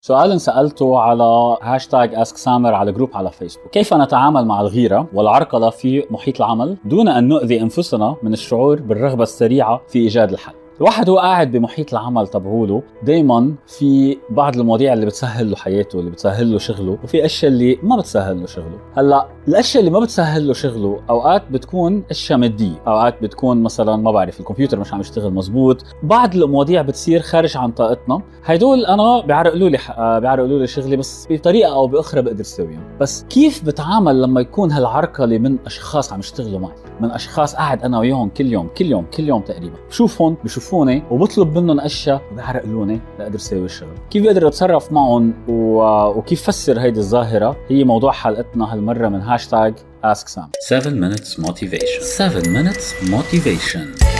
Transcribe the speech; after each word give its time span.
سؤال 0.00 0.40
سألته 0.40 0.98
على 0.98 1.56
hashtag 1.62 2.14
ask 2.14 2.36
سامر 2.36 2.74
على 2.74 2.92
group 2.92 3.10
على 3.14 3.30
فيسبوك. 3.30 3.70
كيف 3.70 3.94
نتعامل 3.94 4.46
مع 4.46 4.60
الغيرة 4.60 5.08
والعرقلة 5.14 5.70
في 5.70 6.04
محيط 6.10 6.36
العمل 6.36 6.76
دون 6.84 7.08
أن 7.08 7.28
نؤذي 7.28 7.62
أنفسنا 7.62 8.16
من 8.22 8.32
الشعور 8.32 8.80
بالرغبة 8.80 9.22
السريعة 9.22 9.80
في 9.88 9.98
إيجاد 9.98 10.32
الحل؟ 10.32 10.54
الواحد 10.78 11.08
هو 11.10 11.18
قاعد 11.18 11.52
بمحيط 11.52 11.92
العمل 11.92 12.28
تبعوله. 12.28 12.82
دايما 13.02 13.54
في 13.66 14.18
بعض 14.30 14.56
المواضيع 14.56 14.92
اللي 14.92 15.06
بتسهل 15.06 15.50
له 15.50 15.56
حياته 15.56 15.98
اللي 16.00 16.10
بتسهل 16.10 16.52
له 16.52 16.58
شغله 16.58 16.98
وفي 17.04 17.24
أشياء 17.24 17.52
اللي 17.52 17.78
ما 17.82 17.96
بتسهل 17.96 18.40
له 18.40 18.46
شغله. 18.46 18.78
هلأ 18.96 19.28
الأشياء 19.48 19.80
اللي 19.80 19.90
ما 19.90 20.00
بتسهل 20.00 20.46
له 20.46 20.52
شغله 20.52 21.00
أوقات 21.10 21.42
بتكون 21.50 22.02
أشياء 22.10 22.38
مادية. 22.38 22.82
أوقات 22.86 23.22
بتكون 23.22 23.62
مثلا 23.62 23.96
ما 23.96 24.10
بعرف 24.10 24.40
الكمبيوتر 24.40 24.80
مش 24.80 24.94
عم 24.94 25.00
يشتغل 25.00 25.32
مزبوط 25.34 25.84
بعض 26.02 26.34
المواضيع 26.34 26.82
بتصير 26.82 27.20
خارج 27.20 27.56
عن 27.56 27.70
طاقتنا. 27.70 28.22
هدول 28.44 28.86
أنا 28.86 29.20
بيعرقلوا 29.20 29.68
لي 29.68 29.78
آه، 29.98 30.18
بيعرقلوا 30.18 30.58
لي 30.58 30.66
شغلي 30.66 30.96
بس 30.96 31.26
بطريقة 31.30 31.74
أو 31.74 31.86
بأخرى 31.86 32.22
بقدر 32.22 32.40
أسويهم. 32.40 32.96
بس 33.00 33.24
كيف 33.30 33.64
بتعامل 33.64 34.22
لما 34.22 34.40
يكون 34.40 34.72
هالعرقله 34.72 35.38
من 35.38 35.56
أشخاص 35.66 36.12
عم 36.12 36.18
يشتغلوا 36.18 36.60
معي؟ 36.60 36.74
من 37.00 37.10
أشخاص 37.10 37.54
قاعد 37.54 37.82
أنا 37.82 37.98
وياهم 37.98 38.28
كل 38.28 38.46
يوم 38.52 38.68
كل 38.78 38.86
يوم 38.86 39.04
كل 39.16 39.28
يوم 39.28 39.40
تقريبا. 39.40 39.76
بشوفهم 39.88 40.36
بشوفوني 40.68 41.02
وبطلب 41.10 41.58
منهم 41.58 41.80
أشياء 41.80 42.22
وبيعرقلوني 42.32 43.00
لاقدر 43.18 43.36
أسوي 43.36 43.64
الشغل 43.64 43.94
كيف 44.10 44.22
بقدر 44.22 44.48
أتصرف 44.48 44.92
معهم 44.92 45.34
و... 45.48 45.82
وكيف 46.18 46.42
فسر 46.42 46.80
هيدي 46.80 47.00
الظاهرة؟ 47.00 47.56
هي 47.68 47.84
موضوع 47.84 48.12
حلقتنا 48.12 48.72
هالمرة 48.74 49.08
من 49.08 49.20
هاشتاج 49.20 49.74
Ask 50.04 50.28
Sam. 50.28 50.50
7 50.60 50.90
minutes 50.90 51.38
motivation. 51.38 52.02
7 52.02 52.42
minutes 52.42 52.94
motivation. 53.10 54.17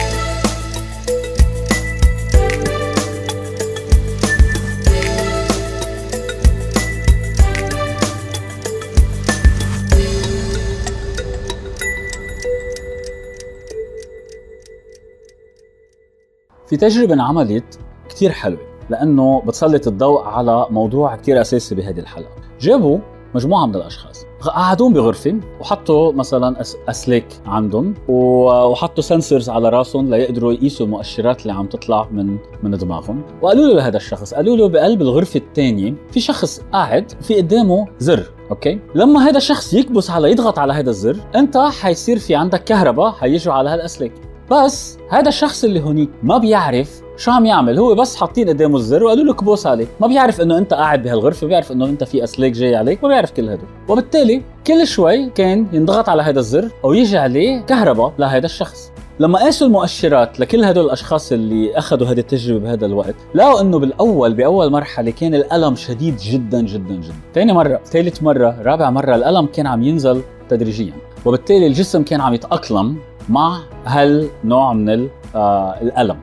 في 16.69 16.77
تجربة 16.77 17.15
انعملت 17.15 17.79
كتير 18.09 18.31
حلوة 18.31 18.61
لأنه 18.91 19.43
بتسلط 19.47 19.87
الضوء 19.87 20.23
على 20.23 20.67
موضوع 20.71 21.17
كتير 21.17 21.41
أساسي 21.41 21.75
بهذه 21.75 22.01
الحلقة. 22.01 22.31
جابوا 22.61 22.99
مجموعة 23.35 23.67
من 23.67 23.75
الأشخاص 23.75 24.25
قعدوهم 24.41 24.93
بغرفة 24.93 25.41
وحطوا 25.61 26.13
مثلا 26.13 26.63
أسلاك 26.89 27.27
عندهم 27.47 27.95
وحطوا 28.09 29.03
sensors 29.03 29.51
على 29.51 29.69
راسهم 29.69 30.11
ليقدروا 30.11 30.53
يقيسوا 30.53 30.87
المؤشرات 30.87 31.43
اللي 31.43 31.53
عم 31.53 31.67
تطلع 31.67 32.09
من 32.13 32.37
من 32.63 32.71
دماغهم. 32.71 33.23
وقالوا 33.43 33.67
له 33.67 33.75
لهذا 33.75 33.97
الشخص 33.97 34.35
قالوا 34.35 34.57
له 34.57 34.69
بقلب 34.69 35.03
الغرفة 35.03 35.41
الثانية 35.41 35.95
في 36.11 36.21
شخص 36.21 36.61
قاعد 36.73 37.13
في 37.21 37.37
قدامه 37.37 37.87
زر 37.99 38.31
okay؟ 38.51 38.81
لما 38.95 39.29
هذا 39.29 39.37
الشخص 39.37 39.75
يكبس 39.75 40.11
على 40.11 40.31
يضغط 40.31 40.59
على 40.59 40.73
هذا 40.73 40.91
الزر 40.91 41.17
أنت 41.37 41.59
حيصير 41.59 42.19
في 42.19 42.35
عندك 42.35 42.65
كهرباء 42.65 43.11
حيجوا 43.11 43.55
على 43.55 43.71
هالاسلاك 43.71 44.13
بس 44.51 44.99
هذا 45.11 45.29
الشخص 45.29 45.65
اللي 45.65 45.81
هونيك 45.81 46.11
ما 46.23 46.39
بيعرف 46.39 47.01
شو 47.17 47.31
عم 47.31 47.47
يعمل. 47.47 47.79
هو 47.79 47.95
بس 47.95 48.17
حاطين 48.17 48.49
قدامه 48.49 48.77
الزر 48.77 49.05
وقالوا 49.05 49.25
له 49.25 49.35
كبوس 49.35 49.67
عليه 49.67 49.87
ما 50.01 50.07
بيعرف 50.07 50.41
إنه 50.41 50.59
أنت 50.59 50.75
قاعد 50.75 51.03
بهالغرفة 51.03 51.47
بيعرف 51.47 51.73
إنه 51.73 51.85
أنت 51.85 52.05
في 52.05 52.25
أسلاك 52.25 52.53
جاي 52.53 52.77
عليك 52.77 53.03
ما 53.03 53.09
بيعرف 53.09 53.31
كل 53.31 53.49
هدول. 53.49 53.69
وبالتالي 53.89 54.43
كل 54.67 54.87
شوي 54.87 55.31
كان 55.31 55.67
ينضغط 55.73 56.09
على 56.09 56.23
هذا 56.23 56.39
الزر 56.39 56.71
أو 56.85 56.93
يجي 56.93 57.19
عليه 57.19 57.61
كهرباء 57.61 58.13
لهذا 58.19 58.47
الشخص. 58.47 58.93
لما 59.21 59.39
قاسوا 59.39 59.67
المؤشرات 59.67 60.41
لكل 60.41 60.65
هدول 60.65 60.85
الأشخاص 60.85 61.33
اللي 61.33 61.79
أخذوا 61.79 62.09
هذه 62.09 62.19
التجربة 62.19 62.61
بهذا 62.61 62.87
الوقت 62.87 63.15
لقوا 63.35 63.61
إنه 63.61 63.79
بالأول 63.79 64.35
بأول 64.35 64.71
مرحلة 64.71 65.11
كان 65.11 65.35
الألم 65.35 65.77
شديد 65.77 66.17
جدا 66.17 66.61
جدا 66.61 66.95
جدا. 66.95 67.15
ثاني 67.35 67.53
مرة 67.53 67.81
ثالث 67.85 68.23
مرة 68.23 68.63
رابع 68.63 68.91
مرة 68.91 69.15
الألم 69.15 69.47
كان 69.47 69.67
عم 69.67 69.83
ينزل 69.83 70.23
تدريجيا. 70.49 70.93
وبالتالي 71.27 71.67
الجسم 71.67 72.03
كان 72.03 72.21
عم 72.21 72.35
يتأقلم 72.35 72.97
مع 73.29 73.61
هالنوع 73.87 74.73
من 74.73 75.09
آه 75.35 75.81
الألم؟ 75.83 76.17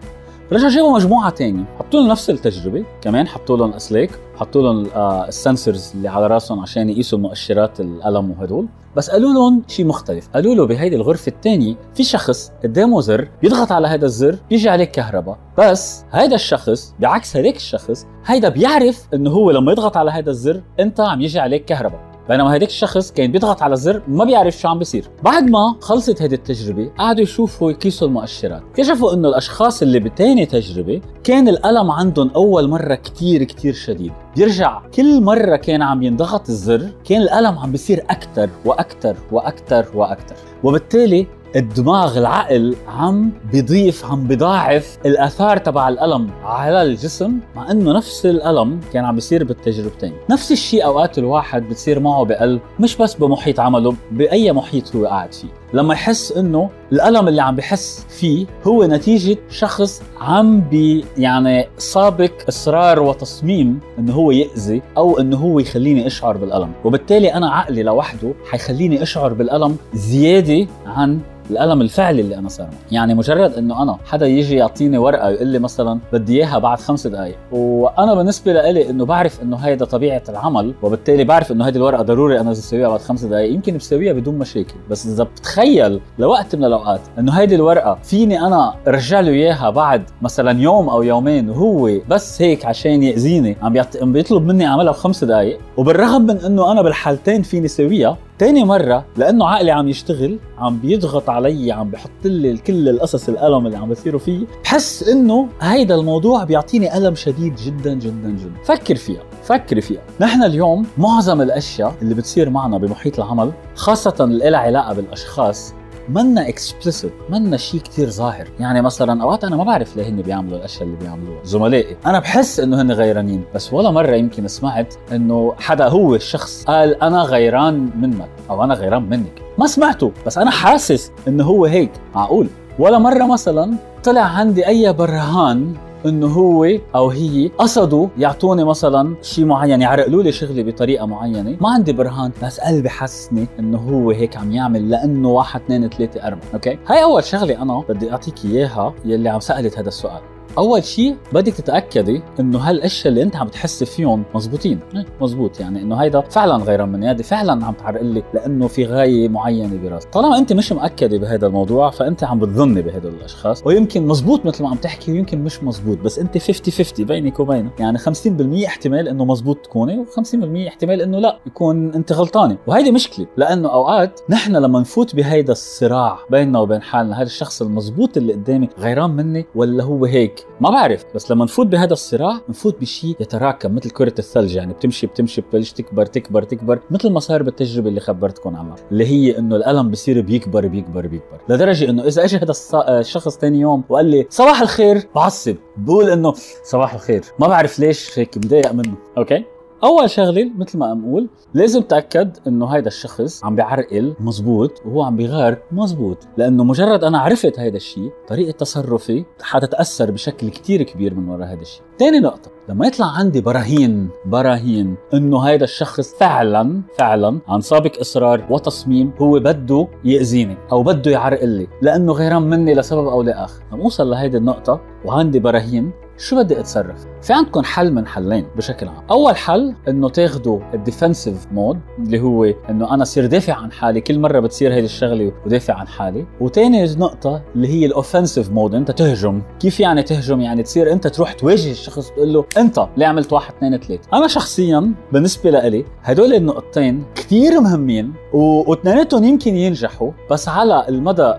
رجعوا 0.52 0.70
جابوا 0.72 0.94
مجموعة 0.96 1.30
ثانية 1.30 1.64
حطوا 1.80 2.00
لهم 2.00 2.10
نفس 2.10 2.30
التجربة 2.30 2.86
كمان 3.02 3.28
حطوا 3.28 3.58
لهم 3.58 3.74
أسلاك 3.74 4.10
حطوا 4.36 4.62
لهم 4.62 4.88
آه 4.96 5.28
السنسرز 5.28 5.92
اللي 5.96 6.08
على 6.08 6.28
راسهم 6.28 6.60
عشان 6.60 6.90
يقيسوا 6.90 7.20
مؤشرات 7.20 7.80
الألم 7.80 8.32
وهدول. 8.32 8.68
بس 8.96 9.10
قالوا 9.10 9.34
لهم 9.34 9.64
شيء 9.68 9.86
مختلف. 9.86 10.30
قالوا 10.34 10.56
له 10.56 10.68
بهيدي 10.68 10.96
الغرفة 10.96 11.30
الثانية 11.30 11.76
في 11.96 12.04
شخص 12.04 12.52
قدامه 12.64 13.02
زر 13.02 13.28
بيضغط 13.42 13.72
على 13.72 13.88
هذا 13.88 14.06
الزر 14.06 14.38
بيجي 14.50 14.70
عليه 14.70 14.86
كهرباء. 14.86 15.38
بس 15.58 16.06
هذا 16.12 16.36
الشخص 16.36 16.94
بعكس 17.00 17.38
هذاك 17.38 17.56
الشخص 17.56 18.08
هيدا 18.26 18.50
بيعرف 18.50 19.08
إنه 19.14 19.30
هو 19.30 19.52
لما 19.52 19.72
يضغط 19.72 19.98
على 19.98 20.12
هذا 20.12 20.30
الزر 20.30 20.62
أنت 20.80 21.00
عم 21.00 21.22
يجي 21.22 21.40
عليك 21.40 21.66
كهرباء. 21.66 22.15
بينما 22.30 22.56
هديك 22.56 22.70
الشخص 22.70 23.12
كان 23.12 23.32
بيضغط 23.32 23.62
على 23.62 23.74
الزر 23.74 24.02
ما 24.08 24.24
بيعرف 24.24 24.58
شو 24.58 24.68
عم 24.68 24.80
بيصير. 24.80 25.10
بعد 25.24 25.44
ما 25.44 25.76
خلصت 25.82 26.22
هذه 26.22 26.34
التجربة 26.34 26.92
قعدوا 26.98 27.24
يشوفوا 27.24 27.72
يقيسوا 27.72 28.08
المؤشرات. 28.08 28.62
اكتشفوا 28.72 29.14
إنه 29.14 29.30
الأشخاص 29.30 29.82
اللي 29.82 30.00
بتاني 30.00 30.46
تجربة 30.46 31.02
كان 31.24 31.48
الألم 31.48 31.92
عندهم 31.92 32.32
أول 32.36 32.70
مرة 32.70 32.96
كتير 32.96 33.44
كتير 33.44 33.74
شديد. 33.74 34.12
بيرجع 34.36 34.82
كل 34.96 35.22
مرة 35.22 35.56
كان 35.56 35.82
عم 35.82 36.04
ينضغط 36.04 36.50
الزر 36.50 36.90
كان 37.04 37.22
الألم 37.22 37.58
عم 37.58 37.72
بيصير 37.72 38.06
أكثر 38.10 38.50
وأكثر 38.66 39.16
وأكثر 39.32 39.86
وأكثر 39.94 40.36
وبالتالي 40.64 41.28
الدماغ 41.56 42.18
العقل 42.18 42.76
عم 42.88 43.32
بيضيف 43.52 44.06
عم 44.06 44.28
بضاعف 44.28 44.98
الآثار 45.06 45.58
تبع 45.58 45.90
الألم 45.90 46.30
على 46.44 46.82
الجسم 46.82 47.40
مع 47.56 47.72
إنه 47.72 47.98
نفس 47.98 48.26
الألم 48.26 48.80
كان 48.94 49.06
عم 49.06 49.16
بيصير 49.16 49.44
بالتجربتين. 49.44 50.14
نفس 50.30 50.52
الشيء 50.52 50.86
أوقات 50.86 51.18
الواحد 51.18 51.70
بتصير 51.70 52.00
معه 52.00 52.26
بقلب 52.26 52.62
مش 52.80 52.98
بس 52.98 53.14
بمحيط 53.14 53.60
عمله 53.60 53.96
بأي 54.12 54.52
محيط 54.52 54.96
هو 54.96 55.06
قاعد 55.06 55.34
فيه. 55.34 55.48
لما 55.74 55.94
يحس 55.94 56.32
إنه 56.32 56.70
الألم 56.92 57.28
اللي 57.28 57.42
عم 57.42 57.56
بحس 57.56 58.06
فيه 58.10 58.46
هو 58.68 58.84
نتيجة 58.86 59.38
شخص 59.50 60.02
عم 60.22 60.62
بي 60.62 61.06
يعني 61.18 61.68
سابق 61.78 62.32
إصرار 62.50 63.00
وتصميم 63.00 63.80
إنه 64.00 64.14
هو 64.14 64.32
يأذي 64.32 64.82
أو 64.98 65.20
إنه 65.20 65.38
هو 65.38 65.60
يخليني 65.60 66.08
أشعر 66.08 66.38
بالألم. 66.38 66.72
وبالتالي 66.84 67.34
أنا 67.34 67.50
عقلي 67.52 67.84
لوحده 67.84 68.34
حيخليني 68.52 69.04
أشعر 69.04 69.34
بالألم 69.34 69.78
زيادة 69.94 70.68
عن 70.86 71.20
الألم 71.50 71.82
الفعلي 71.82 72.22
اللي 72.22 72.38
أنا 72.38 72.50
صار 72.50 72.70
يعني 72.92 73.14
مجرد 73.14 73.54
إنه 73.54 73.84
أنا 73.84 73.98
حدا 74.06 74.26
يجي 74.28 74.56
يعطيني 74.56 74.98
ورقة 74.98 75.30
يقول 75.30 75.48
لي 75.48 75.60
مثلا 75.60 76.00
بدي 76.14 76.38
إياها 76.38 76.60
بعد 76.60 76.80
خمس 76.80 77.08
دقائق 77.08 77.36
وأنا 77.52 78.14
بالنسبة 78.14 78.54
لي 78.54 78.90
إنه 78.90 79.06
بعرف 79.06 79.42
إنه 79.42 79.58
هيدا 79.58 79.86
طبيعة 79.86 80.24
العمل 80.30 80.74
وبالتالي 80.82 81.24
بعرف 81.24 81.52
إنه 81.52 81.68
هذه 81.68 81.76
الورقة 81.76 82.04
ضروري 82.04 82.40
أنا 82.40 82.52
أسويها 82.52 82.90
بعد 82.90 83.00
خمس 83.00 83.24
دقائق 83.24 83.54
يمكن 83.54 83.78
بسويها 83.78 84.14
بدون 84.14 84.38
مشاكل 84.38 84.76
بس 84.90 85.06
إذا 85.08 85.28
بتخيل 85.56 86.00
لوقت 86.20 86.56
من 86.56 86.64
الأوقات 86.66 87.02
إنه 87.20 87.32
هيدي 87.32 87.56
الورقة 87.56 87.98
فيني 88.04 88.42
أنا 88.42 88.74
أرجع 88.88 89.20
له 89.20 89.32
إياها 89.32 89.70
بعد 89.70 90.04
مثلا 90.22 90.62
يوم 90.62 90.90
أو 90.90 91.04
يومين 91.04 91.50
وهو 91.50 91.92
بس 92.10 92.42
هيك 92.42 92.66
عشان 92.66 93.04
يأذيني. 93.04 93.58
عم 93.62 93.74
بيطلب 94.14 94.46
مني 94.48 94.66
أعملها 94.66 94.92
بخمس 94.92 95.24
دقائق 95.24 95.60
وبالرغم 95.78 96.22
من 96.22 96.38
إنه 96.38 96.72
أنا 96.72 96.82
بالحالتين 96.82 97.42
فيني 97.42 97.68
سويها 97.68 98.18
تاني 98.40 98.64
مرة 98.64 99.06
لأنه 99.18 99.48
عقلي 99.48 99.72
عم 99.72 99.88
يشتغل 99.88 100.40
عم 100.58 100.78
بيضغط 100.78 101.30
علي 101.30 101.72
عم 101.72 101.90
بحط 101.90 102.10
لي 102.26 102.58
كل 102.58 102.90
القصص 102.90 103.30
الألم 103.30 103.66
اللي 103.66 103.78
عم 103.78 103.90
بصيروا 103.90 104.20
فيه 104.20 104.46
بحس 104.64 105.04
إنه 105.10 105.48
هيدا 105.62 105.96
الموضوع 105.96 106.44
بيعطيني 106.44 106.98
ألم 106.98 107.16
شديد 107.16 107.56
جدا 107.56 107.94
جدا 107.94 108.30
جدا. 108.30 108.64
فكر 108.66 108.96
فيها. 108.96 109.22
فكري 109.46 109.82
فيها. 109.82 110.02
نحن 110.20 110.44
اليوم 110.44 110.86
معظم 110.98 111.42
الأشياء 111.42 111.94
اللي 112.02 112.16
بتصير 112.16 112.50
معنا 112.50 112.78
بمحيط 112.78 113.20
العمل 113.20 113.52
خاصة 113.76 114.16
اللي 114.20 114.50
لها 114.50 114.60
علاقة 114.60 114.94
بالأشخاص 114.94 115.74
منا 116.10 116.50
explicit 116.50 117.14
منا 117.30 117.58
شيء 117.58 117.80
كتير 117.80 118.10
ظاهر. 118.10 118.48
يعني 118.60 118.82
مثلا 118.82 119.24
أوقات 119.24 119.44
أنا 119.44 119.56
ما 119.56 119.64
بعرف 119.64 119.98
ليه 119.98 120.10
هن 120.10 120.22
بيعملوا 120.22 120.58
الأشياء 120.58 120.84
اللي 120.84 120.98
بيعملوها. 120.98 121.44
زملائي 121.44 121.98
أنا 122.06 122.20
بحس 122.20 122.60
إنه 122.60 122.82
هن 122.82 122.92
غيرانين 122.92 123.44
بس 123.56 123.74
ولا 123.74 123.92
مرة 123.92 124.16
يمكن 124.16 124.48
سمعت 124.48 124.94
إنه 125.12 125.54
حدا 125.60 125.88
هو 125.88 126.16
الشخص 126.16 126.64
قال 126.64 127.04
أنا 127.04 127.22
غيران 127.22 127.90
منك 128.02 128.30
أو 128.50 128.64
أنا 128.64 128.74
غيران 128.74 129.04
منك. 129.10 129.42
ما 129.58 129.68
سمعته 129.68 130.12
بس 130.26 130.38
أنا 130.38 130.52
حاسس 130.52 131.12
إنه 131.28 131.44
هو 131.44 131.66
هيك 131.66 131.92
معقول؟ 132.16 132.48
ولا 132.80 132.98
مرة 132.98 133.26
مثلا 133.26 133.76
طلع 134.04 134.22
عندي 134.22 134.68
أي 134.68 134.94
برهان 134.94 135.74
إنه 136.06 136.28
هو 136.28 136.68
أو 136.96 137.10
هي 137.10 137.48
قصدوا 137.58 138.08
يعطوني 138.18 138.64
مثلا 138.64 139.16
شيء 139.22 139.46
معين 139.46 139.82
يعرقلوا 139.82 140.24
لي 140.24 140.32
شغلي 140.32 140.64
بطريقة 140.64 141.06
معينة. 141.06 141.58
ما 141.62 141.70
عندي 141.70 141.94
برهان 141.94 142.32
بس 142.44 142.60
قلبي 142.60 142.90
حسني 142.90 143.48
إنه 143.60 143.78
هو 143.78 144.12
هيك 144.12 144.38
عم 144.38 144.52
يعمل 144.52 144.90
لأنه 144.90 145.30
واحد 145.30 145.62
اثنين 145.62 145.90
ثلاثة 145.90 146.28
أربعة 146.28 146.44
أوكي؟ 146.54 146.78
هاي 146.88 147.04
أول 147.04 147.24
شغلة 147.24 147.62
أنا 147.62 147.84
بدي 147.90 148.12
أعطيك 148.12 148.46
إياها 148.46 148.94
يلي 149.06 149.30
عم 149.30 149.40
سألت 149.40 149.80
هذا 149.80 149.88
السؤال. 149.88 150.35
أول 150.58 150.84
شيء 150.84 151.16
بدك 151.34 151.54
تتأكدي 151.54 152.22
إنه 152.40 152.60
هالأشياء 152.60 153.08
اللي 153.08 153.24
أنت 153.24 153.36
عم 153.36 153.48
بتحسي 153.48 153.86
فيهم 153.86 154.24
مزبوطين 154.36 154.80
إيه، 154.96 155.06
مزبوط 155.22 155.60
يعني 155.60 155.82
إنه 155.82 155.96
هيدا 155.96 156.22
فعلا 156.22 156.56
غيران 156.64 156.90
مني. 156.90 157.12
هذه 157.12 157.22
فعلا 157.22 157.66
عم 157.66 157.74
تعرق 157.74 158.02
لي 158.02 158.24
لأنه 158.34 158.68
في 158.68 158.86
غاية 158.86 159.30
معينة 159.30 159.78
براسي 159.84 160.08
طالما 160.10 160.38
أنت 160.38 160.54
مش 160.54 160.72
مأكدة 160.72 161.18
بهذا 161.18 161.48
الموضوع 161.48 161.90
فأنت 161.90 162.24
عم 162.24 162.40
بتظني 162.40 162.82
بهدول 162.82 163.14
الأشخاص. 163.14 163.62
ويمكن 163.66 164.08
مزبوط 164.08 164.46
مثل 164.46 164.64
ما 164.64 164.70
عم 164.70 164.76
تحكي 164.76 165.12
ويمكن 165.12 165.44
مش 165.44 165.64
مزبوط 165.64 165.98
بس 165.98 166.20
أنت 166.20 166.38
50 166.38 166.74
50 166.74 167.06
بينك 167.06 167.40
وبينه. 167.40 167.72
يعني 167.80 167.98
50% 167.98 168.66
احتمال 168.66 169.08
إنه 169.08 169.26
مزبوط 169.26 169.58
تكوني 169.58 170.06
و50% 170.06 170.68
احتمال 170.68 171.02
إنه 171.02 171.20
لا 171.20 171.40
يكون 171.48 171.94
أنت 171.94 172.12
غلطانة. 172.12 172.58
وهيدي 172.68 172.92
مشكلة 172.92 173.28
لأنه 173.38 173.74
أوقات 173.74 174.22
نحن 174.30 174.56
لما 174.56 174.80
نفوت 174.80 175.16
بهيدا 175.16 175.52
الصراع 175.52 176.20
بيننا 176.30 176.60
وبين 176.60 176.82
حالنا 176.82 177.18
هذا 177.18 177.24
الشخص 177.24 177.62
المزبوط 177.62 178.18
اللي 178.18 178.34
قدامي 178.34 178.70
غيران 178.80 179.10
مني 179.12 179.46
ولا 179.56 179.84
هو 179.84 180.06
هيك؟ 180.06 180.45
ما 180.62 180.70
بعرف 180.70 181.06
بس 181.16 181.32
لما 181.32 181.44
نفوت 181.46 181.68
بهذا 181.68 181.94
الصراع 181.94 182.42
نفوت 182.50 182.82
بشيء 182.82 183.16
يتراكم 183.20 183.76
مثل 183.76 183.90
كرة 183.90 184.14
الثلج 184.20 184.56
يعني 184.56 184.74
بتمشي 184.74 185.08
بتمشي 185.08 185.42
بتبلش 185.42 185.72
تكبر 185.72 186.06
تكبر 186.06 186.44
تكبر 186.44 186.80
مثل 186.92 187.12
ما 187.12 187.20
صار 187.20 187.44
بالتجربة 187.44 187.90
اللي 187.90 188.00
خبرتكم 188.00 188.56
عنها 188.56 188.76
اللي 188.92 189.06
هي 189.06 189.38
إنه 189.40 189.56
الألم 189.56 189.92
بصير 189.92 190.22
بيكبر 190.22 190.68
بيكبر 190.68 191.08
بيكبر 191.08 191.40
لدرجة 191.50 191.90
إنه 191.90 192.04
إذا 192.08 192.24
اجى 192.24 192.38
هذا 192.38 192.54
الشخص 193.00 193.38
ثاني 193.38 193.60
يوم 193.60 193.84
وقال 193.90 194.06
لي 194.06 194.28
صباح 194.30 194.62
الخير 194.62 195.08
بعصب 195.16 195.56
بقول 195.78 196.10
إنه 196.10 196.34
صباح 196.64 196.94
الخير 196.94 197.22
ما 197.40 197.48
بعرف 197.48 197.80
ليش 197.80 198.20
هيك 198.20 198.38
مضايق 198.38 198.72
منه. 198.74 198.96
أوكي؟ 199.18 199.55
أول 199.84 200.10
شغلة 200.10 200.52
مثل 200.58 200.78
ما 200.78 200.86
عم 200.86 201.06
أقول 201.06 201.30
لازم 201.54 201.82
تأكد 201.82 202.38
إنه 202.48 202.66
هيدا 202.66 202.88
الشخص 202.88 203.44
عم 203.46 203.56
بيعرقل 203.56 204.16
مزبوط 204.20 204.72
وهو 204.86 205.04
عم 205.04 205.16
بيغار 205.16 205.58
مزبوط 205.72 206.18
لأنه 206.38 206.64
مجرد 206.64 207.04
أنا 207.04 207.20
عرفت 207.20 207.60
هيدا 207.60 207.78
الشيء 207.78 208.12
طريقة 208.28 208.52
تصرفي 208.52 209.26
حتتاثر 209.42 210.12
بشكل 210.12 210.50
كتير 210.50 210.84
كبير 210.84 211.14
من 211.14 211.30
وراء 211.30 211.48
هيدا 211.48 211.62
الشيء 211.62 211.82
ثاني 212.00 212.20
نقطة 212.20 212.52
لما 212.70 212.88
يطلع 212.88 213.06
عندي 213.06 213.42
براهين 213.42 214.10
براهين 214.26 214.96
إنه 215.14 215.40
هيدا 215.40 215.64
الشخص 215.64 216.16
فعلا 216.16 216.82
فعلا 216.98 217.40
عن 217.48 217.62
سابق 217.62 218.00
إصرار 218.00 218.48
وتصميم 218.50 219.12
هو 219.22 219.40
بده 219.40 219.88
يأذيني 220.04 220.58
أو 220.72 220.84
بده 220.84 221.12
يعرقل 221.12 221.50
لي 221.50 221.68
لأنه 221.82 222.14
غيران 222.14 222.42
مني 222.42 222.74
لسبب 222.74 223.08
أو 223.08 223.22
لآخر. 223.22 223.64
لما 223.74 223.84
أوصل 223.84 224.10
لهيدي 224.10 224.38
النقطة 224.38 224.82
وعندي 225.06 225.40
براهين 225.40 225.92
شو 226.18 226.36
بدي 226.36 226.60
أتصرف؟ 226.60 227.06
في 227.22 227.34
عندكم 227.34 227.64
حل 227.64 227.94
من 227.94 228.08
حلين 228.08 228.46
بشكل 228.58 228.88
عام، 228.88 229.04
أول 229.12 229.36
حل 229.36 229.76
إنه 229.88 230.10
تاخذوا 230.10 230.60
ال 230.74 230.81
defensive 230.81 231.48
mode 231.52 231.80
اللي 232.00 232.20
هو 232.20 232.44
إنه 232.44 232.94
أنا 232.94 233.04
صير 233.04 233.26
دافع 233.26 233.54
عن 233.54 233.72
حالي 233.72 234.02
كل 234.02 234.20
مرة 234.20 234.40
بتصير 234.40 234.74
هيدي 234.74 234.86
الشغلة 234.86 235.32
ودافع 235.46 235.74
عن 235.74 235.88
حالي، 235.88 236.26
وثاني 236.42 236.86
نقطة 236.86 237.42
اللي 237.56 237.68
هي 237.68 237.86
ال 237.86 237.92
offensive 237.92 238.52
mode 238.52 238.76
أنت 238.76 238.92
تهجم، 238.92 239.42
كيف 239.60 239.80
يعني 239.80 240.04
تهجم؟ 240.04 240.42
يعني 240.42 240.64
تصير 240.64 240.92
أنت 240.92 241.08
تروح 241.08 241.34
تواجه 241.34 241.72
الشخص 241.72 242.10
تقول 242.10 242.34
له 242.34 242.46
أنت 242.58 242.88
ليه 242.98 243.06
عملت 243.06 243.34
واحد 243.34 243.54
اثنين 243.54 243.78
ثلاثة، 243.78 244.18
أنا 244.18 244.28
شخصيا 244.28 244.94
بالنسبة 245.12 245.50
لإلي 245.50 245.86
هدول 246.04 246.34
النقطتين 246.34 247.04
كثير 247.16 247.62
مهمين 247.62 248.14
واثنيناتهم 248.34 249.24
يمكن 249.24 249.56
ينجحوا 249.56 250.12
بس 250.32 250.50
على 250.50 250.86
المدى 250.90 251.34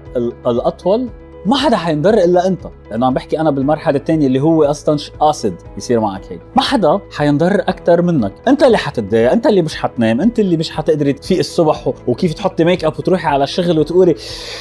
الأطول 0.47 1.09
ما 1.47 1.57
حدا 1.57 1.77
حينضر 1.77 2.15
إلا 2.15 2.47
أنت. 2.47 2.61
لأنه 2.91 3.07
عم 3.07 3.15
بحكي 3.15 3.41
أنا 3.41 3.51
بالمرحلة 3.51 3.97
الثانية 3.97 4.27
اللي 4.27 4.41
هو 4.41 4.65
أصلا 4.65 4.99
قاصد 5.21 5.55
يصير 5.77 6.01
معك 6.01 6.33
هيك. 6.33 6.41
ما 6.57 6.63
حدا 6.63 7.01
حينضر 7.11 7.61
أكثر 7.61 8.03
منك. 8.03 8.33
أنت 8.49 8.63
اللي 8.63 8.79
حتتضايق 8.79 9.33
أنت 9.33 9.47
اللي 9.47 9.63
مش 9.63 9.77
حتنام 9.77 10.21
أنت 10.21 10.39
اللي 10.39 10.57
مش 10.57 10.71
حتقدري 10.71 11.13
تفيق 11.13 11.39
الصبح 11.39 11.93
وكيف 12.07 12.35
تحطي 12.35 12.65
make 12.65 12.85
up 12.85 12.93
وتروحي 12.99 13.29
على 13.29 13.45
الشغل 13.45 13.79
وتقولي 13.79 14.15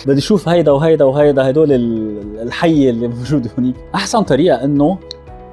بدي 0.06 0.20
أشوف 0.20 0.50
هيدا 0.50 0.72
وهيدا 0.72 1.06
وهيدا 1.06 1.50
هدول 1.50 1.72
الحي 2.42 2.90
اللي 2.90 3.08
موجود 3.08 3.48
هونيك 3.60 3.76
أحسن 3.96 4.22
طريقة 4.22 4.64
إنه 4.64 4.98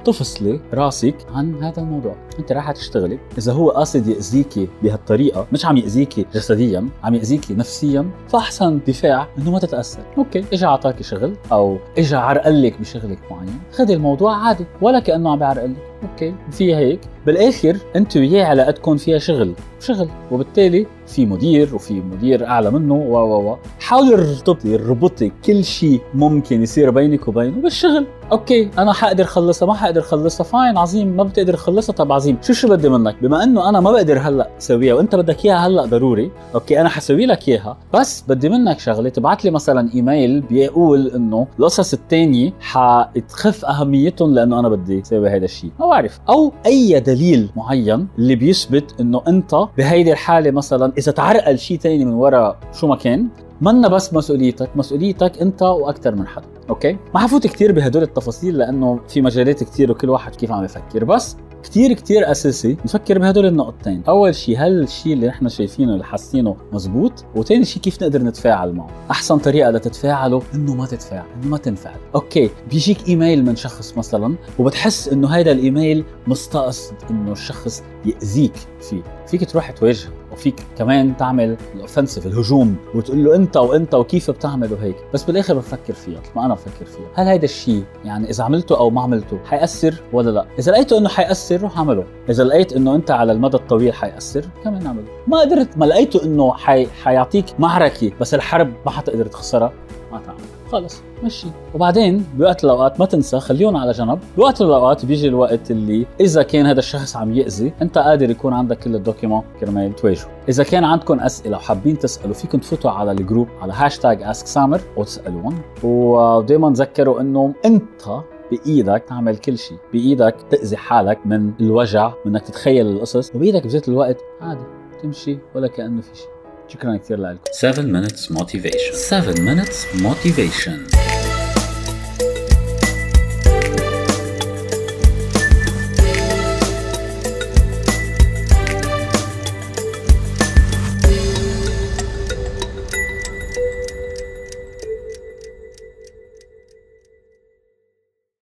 تفصلي 0.03 0.59
راسك 0.73 1.15
عن 1.33 1.63
هذا 1.63 1.81
الموضوع. 1.81 2.15
أنت 2.39 2.51
راح 2.51 2.71
تشتغلي. 2.71 3.19
إذا 3.37 3.53
هو 3.53 3.69
قاصد 3.69 4.07
يأذيكي 4.07 4.67
بهالطريقة 4.83 5.47
مش 5.51 5.65
عم 5.65 5.77
يأذيكي 5.77 6.25
جسديا 6.33 6.87
عم 7.03 7.15
يأذيكي 7.15 7.53
نفسيا 7.53 8.09
فأحسن 8.27 8.79
دفاع 8.87 9.27
إنه 9.37 9.51
ما 9.51 9.59
تتأثر. 9.59 10.01
أوكي 10.17 10.45
اجى 10.53 10.65
أعطاكي 10.65 11.03
شغل 11.03 11.35
أو 11.51 11.77
اجى 11.97 12.15
عرقلك 12.15 12.79
بشغلك 12.79 13.19
معين. 13.31 13.59
خذي 13.71 13.93
الموضوع 13.93 14.35
عادي 14.35 14.65
ولا 14.81 14.99
كأنه 14.99 15.31
عم 15.31 15.39
بيعرقلك 15.39 15.92
أوكي. 16.03 16.33
في 16.51 16.75
هيك. 16.75 16.99
بالآخر 17.25 17.77
انت 17.95 18.17
وياه 18.17 18.45
علاقتكم 18.45 18.97
فيها 18.97 19.17
شغل. 19.17 19.53
شغل. 19.79 20.09
وبالتالي 20.31 20.87
في 21.07 21.25
مدير 21.25 21.75
وفي 21.75 21.93
مدير 21.93 22.47
أعلى 22.47 22.71
منه 22.71 22.93
و 22.93 23.17
و 23.17 23.51
و. 23.51 23.57
حاولي 23.79 24.13
ارتبطي 24.13 24.75
اربطي 24.75 25.31
كل 25.45 25.63
شيء 25.63 26.01
ممكن 26.13 26.63
يصير 26.63 26.89
بينك 26.89 27.27
وبينه 27.27 27.61
بالشغل. 27.61 28.05
أوكي. 28.31 28.69
أنا 28.77 28.93
حقدر 28.93 29.23
خلصها 29.23 29.65
ما 29.65 29.73
حقدر 29.73 30.01
خلصها 30.01 30.43
fine 30.43 30.77
عظيم. 30.77 31.07
ما 31.07 31.23
بتقدر 31.23 31.53
تخلصها 31.53 31.93
طب 31.93 32.11
عظيم. 32.11 32.37
شو 32.41 32.53
شو 32.53 32.67
بدي 32.67 32.89
منك؟ 32.89 33.15
بما 33.21 33.43
إنه 33.43 33.69
أنا 33.69 33.79
ما 33.79 33.91
بقدر 33.91 34.19
هلأ 34.19 34.49
أسويها 34.57 34.93
وأنت 34.93 35.15
بدك 35.15 35.45
إياها 35.45 35.67
هلأ 35.67 35.85
ضروري 35.85 36.31
أوكي 36.55 36.81
أنا 36.81 36.89
حسوي 36.89 37.25
لك 37.25 37.49
إياها. 37.49 37.77
بس 37.93 38.23
بدي 38.27 38.49
منك 38.49 38.79
شغلة 38.79 39.09
تبعت 39.09 39.45
لي 39.45 39.51
مثلا 39.51 39.89
إيميل 39.95 40.41
بيقول 40.41 41.07
إنه 41.07 41.47
القصص 41.59 41.93
الثانية 41.93 42.53
حتخف 42.59 43.65
أهميتهم 43.65 44.33
لأنه 44.33 44.59
أنا 44.59 44.69
بدي 44.69 45.01
أسوي 45.01 45.29
هذا 45.29 45.45
الشيء. 45.45 45.71
بعرف 45.93 46.19
أو 46.29 46.53
أي 46.65 46.99
دليل 46.99 47.49
معين 47.55 48.07
اللي 48.17 48.35
بيثبت 48.35 48.95
إنه 48.99 49.21
أنت 49.27 49.55
بهيدي 49.77 50.11
الحالة 50.11 50.51
مثلا 50.51 50.93
إذا 50.97 51.11
تعرقل 51.11 51.59
شيء 51.59 51.77
ثاني 51.77 52.05
من 52.05 52.13
وراء 52.13 52.57
شو 52.73 52.87
ما 52.87 52.95
كان 52.95 53.27
منا 53.61 53.87
بس 53.87 54.13
مسؤوليتك 54.13 54.69
مسؤوليتك 54.75 55.41
أنت 55.41 55.61
وأكثر 55.61 56.15
من 56.15 56.27
حدا 56.27 56.45
أوكي؟ 56.69 56.97
ما 57.13 57.19
حفوت 57.19 57.47
كثير 57.47 57.71
بهدول 57.71 58.03
التفاصيل 58.03 58.57
لأنه 58.57 58.99
في 59.07 59.21
مجالات 59.21 59.63
كثير 59.63 59.91
وكل 59.91 60.09
واحد 60.09 60.35
كيف 60.35 60.51
عم 60.51 60.63
يفكر 60.63 61.03
بس 61.03 61.37
كتير 61.63 61.93
كتير 61.93 62.31
أساسي. 62.31 62.77
نفكر 62.85 63.19
بهدول 63.19 63.45
النقطتين. 63.45 64.03
أول 64.07 64.35
شيء 64.35 64.57
هل 64.59 64.83
الشيء 64.83 65.13
اللي 65.13 65.27
نحن 65.27 65.49
شايفينه 65.49 65.93
اللي 65.93 66.03
حاسينه 66.03 66.55
مزبوط؟ 66.73 67.25
وثاني 67.35 67.65
شيء 67.65 67.81
كيف 67.81 68.03
نقدر 68.03 68.23
نتفاعل 68.23 68.73
معه؟ 68.73 68.89
أحسن 69.11 69.37
طريقة 69.37 69.71
لتتفاعلوا 69.71 70.41
إنه 70.55 70.75
ما 70.75 70.85
تتفاعل 70.85 71.25
إنه 71.35 71.47
ما 71.47 71.57
تنفعل. 71.57 71.99
أوكي 72.15 72.49
بيجيك 72.71 73.07
إيميل 73.07 73.45
من 73.45 73.55
شخص 73.55 73.97
مثلا 73.97 74.35
وبتحس 74.59 75.07
إنه 75.07 75.27
هذا 75.27 75.51
الإيميل 75.51 76.03
مستقصد 76.27 76.95
إنه 77.09 77.31
الشخص 77.31 77.83
يأذيك 78.05 78.53
فيه 78.81 79.01
فيك 79.27 79.49
تروح 79.49 79.71
تواجهه 79.71 80.09
وفيك 80.31 80.55
كمان 80.77 81.17
تعمل 81.17 81.57
ال 81.75 81.80
offensive 81.80 82.25
الهجوم 82.25 82.75
وتقول 82.95 83.23
له 83.23 83.35
أنت 83.35 83.57
وأنت 83.57 83.95
وكيف 83.95 84.31
بتعمل 84.31 84.73
وهيك 84.73 84.95
بس 85.13 85.23
بالآخر 85.23 85.53
بفكر 85.53 85.93
فيها 85.93 86.21
ما 86.35 86.45
أنا 86.45 86.53
بفكر 86.53 86.85
فيها. 86.85 87.07
هل 87.13 87.27
هيدا 87.27 87.43
الشيء 87.43 87.83
يعني 88.05 88.29
إذا 88.29 88.43
عملته 88.43 88.77
أو 88.77 88.89
ما 88.89 89.01
عملته 89.01 89.39
حيأثر 89.45 90.01
ولا 90.13 90.31
لا؟ 90.31 90.45
إذا 90.59 90.71
لقيته 90.71 90.97
إنه 90.97 91.09
حيأثر 91.09 91.61
روح 91.61 91.77
اعمله. 91.77 92.03
إذا 92.29 92.43
لقيت 92.43 92.73
إنه 92.73 92.95
أنت 92.95 93.11
على 93.11 93.31
المدى 93.31 93.57
الطويل 93.57 93.93
حيأثر 93.93 94.45
كمان 94.63 94.85
اعمله. 94.85 95.05
ما 95.27 95.39
قدرت 95.39 95.77
ما 95.77 95.85
لقيته 95.85 96.23
إنه 96.23 96.53
حي... 96.53 96.87
حيعطيك 96.87 97.45
معركة 97.59 98.11
بس 98.21 98.33
الحرب 98.33 98.73
ما 98.85 98.91
حتقدر 98.91 99.25
تخسرها. 99.25 99.73
ما 100.13 100.21
تعمل 100.25 100.39
خلص 100.71 101.01
مشي. 101.23 101.47
وبعدين 101.73 102.25
بوقت 102.33 102.63
الأوقات 102.63 102.99
ما 102.99 103.05
تنسى 103.05 103.39
خليهم 103.39 103.77
على 103.77 103.91
جنب. 103.91 104.19
بوقت 104.37 104.61
الأوقات 104.61 105.05
بيجي 105.05 105.27
الوقت 105.27 105.71
اللي 105.71 106.05
إذا 106.19 106.43
كان 106.43 106.65
هذا 106.65 106.79
الشخص 106.79 107.15
عم 107.15 107.33
يأذي 107.33 107.73
أنت 107.81 107.97
قادر 107.97 108.29
يكون 108.29 108.53
عندك 108.53 108.79
كل 108.79 108.95
ال 108.95 109.00
document 109.00 109.43
كرمال 109.59 109.95
تواجهه 109.95 110.27
إذا 110.49 110.63
كان 110.63 110.83
عندكم 110.83 111.19
أسئلة 111.19 111.57
وحابين 111.57 111.99
تسألوا 111.99 112.33
فيكم 112.33 112.57
تفوتوا 112.57 112.91
على 112.91 113.11
ال 113.11 113.17
group 113.17 113.47
على 113.61 113.73
hashtag 113.73 114.23
ask 114.23 114.47
سامر 114.47 114.81
وتسألون. 114.97 115.61
ودائما 115.83 116.73
تذكروا 116.73 117.21
إنه 117.21 117.53
أنت 117.65 118.23
بإيدك 118.51 119.03
تعمل 119.09 119.37
كل 119.37 119.57
شيء. 119.57 119.77
بإيدك 119.93 120.35
تأذي 120.49 120.77
حالك 120.77 121.19
من 121.25 121.51
الوجع 121.59 122.13
من 122.25 122.31
إنك 122.31 122.41
تتخيل 122.41 122.87
القصص. 122.87 123.35
وبإيدك 123.35 123.63
بذات 123.63 123.89
الوقت 123.89 124.17
عادي 124.41 124.63
تمشي 125.03 125.37
ولا 125.55 125.67
كأنه 125.67 126.01
في 126.01 126.15
شيء. 126.15 126.27
شكرا 126.68 126.96
كثير 126.96 127.18
لكم 127.20 127.38
7 127.52 127.82
minutes 127.82 128.32
motivation 128.38 128.94
7 128.94 129.34
minutes 129.34 130.02
motivation 130.02 131.11